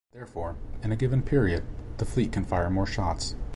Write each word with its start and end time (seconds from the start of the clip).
Therefore, 0.13 0.55
in 0.81 0.91
a 0.91 0.95
given 0.95 1.21
period, 1.21 1.63
the 1.99 2.05
fleet 2.05 2.31
can 2.31 2.43
fire 2.43 2.71
more 2.71 2.87
shots. 2.87 3.35